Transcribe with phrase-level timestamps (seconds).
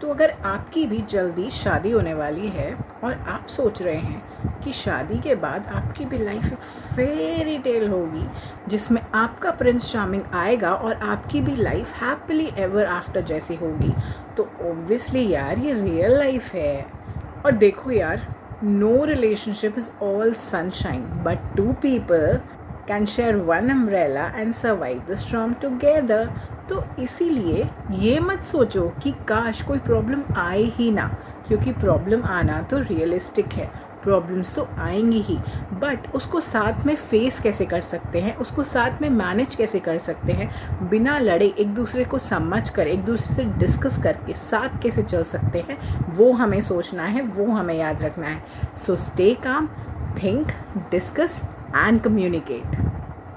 [0.00, 2.72] तो अगर आपकी भी जल्दी शादी होने वाली है
[3.04, 6.58] और आप सोच रहे हैं कि शादी के बाद आपकी भी लाइफ एक
[6.94, 8.26] फेरी टेल होगी,
[8.68, 13.92] जिसमें आपका प्रिंस चार्मिंग आएगा और आपकी भी लाइफ हैप्पीली एवर आफ्टर जैसी होगी
[14.36, 16.86] तो ओब्वियसली यार ये रियल लाइफ है।
[17.44, 18.26] और देखो यार
[18.64, 22.40] no relationship is all sunshine but two people
[22.88, 26.30] can share one umbrella and survive the storm together
[26.70, 31.06] तो इसीलिए ये मत सोचो कि काश कोई प्रॉब्लम आए ही ना,
[31.48, 33.70] क्योंकि प्रॉब्लम आना तो रियलिस्टिक है।
[34.02, 35.36] प्रॉब्लम्स तो आएँगी ही
[35.72, 38.34] बट उसको साथ में फेस कैसे कर सकते हैं?
[38.36, 40.88] उसको साथ में मैनेज कैसे कर सकते हैं?
[40.88, 45.24] बिना लड़े एक दूसरे को समझ कर, एक दूसरे से डिस्कस करके साथ कैसे चल
[45.24, 45.78] सकते हैं?
[46.08, 48.42] वो हमें सोचना है, वो हमें याद रखना है।
[48.76, 49.68] So stay calm
[50.22, 50.52] think
[50.90, 51.42] discuss
[51.76, 52.89] and communicate